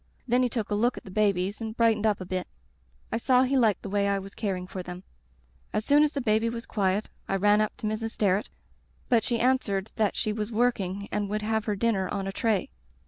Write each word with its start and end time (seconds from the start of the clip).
Then 0.27 0.41
he 0.41 0.49
took 0.49 0.71
a 0.71 0.73
look 0.73 0.97
at 0.97 1.03
the 1.03 1.11
babies 1.11 1.61
and 1.61 1.77
brightened 1.77 2.07
up 2.07 2.19
a 2.19 2.25
bit. 2.25 2.47
I 3.11 3.17
saw 3.19 3.43
he 3.43 3.55
liked 3.55 3.83
the 3.83 3.89
way 3.89 4.07
I 4.07 4.17
was 4.17 4.33
caring 4.33 4.65
for 4.65 4.81
them. 4.81 5.03
"As 5.73 5.85
soon 5.85 6.01
as 6.01 6.13
the 6.13 6.21
baby 6.21 6.49
was 6.49 6.65
quiet 6.65 7.07
I 7.29 7.35
ran 7.35 7.61
up 7.61 7.77
to 7.77 7.85
Mrs. 7.85 8.09
Sterret, 8.13 8.49
but 9.09 9.23
she 9.23 9.39
answered 9.39 9.91
that 9.97 10.15
she 10.15 10.33
was 10.33 10.51
working 10.51 11.07
and 11.11 11.29
would 11.29 11.43
have 11.43 11.65
her 11.65 11.75
dinner 11.75 12.09
on 12.09 12.25
a 12.25 12.31
tray. 12.31 12.71